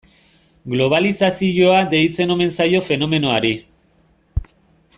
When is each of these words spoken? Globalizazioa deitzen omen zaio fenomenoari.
Globalizazioa 0.73 1.81
deitzen 1.91 2.35
omen 2.37 2.55
zaio 2.57 2.81
fenomenoari. 2.89 3.53